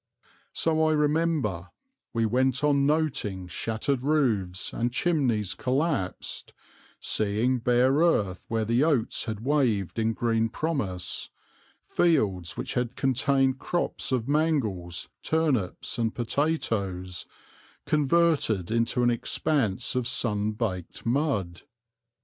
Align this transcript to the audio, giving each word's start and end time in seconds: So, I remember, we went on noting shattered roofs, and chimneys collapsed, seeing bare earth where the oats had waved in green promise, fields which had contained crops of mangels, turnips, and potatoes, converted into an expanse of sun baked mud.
So, 0.51 0.83
I 0.87 0.93
remember, 0.93 1.69
we 2.11 2.25
went 2.25 2.63
on 2.63 2.87
noting 2.87 3.45
shattered 3.47 4.01
roofs, 4.01 4.73
and 4.73 4.91
chimneys 4.91 5.53
collapsed, 5.53 6.53
seeing 6.99 7.59
bare 7.59 7.93
earth 7.97 8.45
where 8.47 8.65
the 8.65 8.83
oats 8.83 9.25
had 9.25 9.45
waved 9.45 9.99
in 9.99 10.13
green 10.13 10.49
promise, 10.49 11.29
fields 11.85 12.57
which 12.57 12.73
had 12.73 12.95
contained 12.95 13.59
crops 13.59 14.11
of 14.11 14.27
mangels, 14.27 15.07
turnips, 15.21 15.99
and 15.99 16.15
potatoes, 16.15 17.27
converted 17.85 18.71
into 18.71 19.03
an 19.03 19.11
expanse 19.11 19.93
of 19.93 20.07
sun 20.07 20.53
baked 20.53 21.05
mud. 21.05 21.61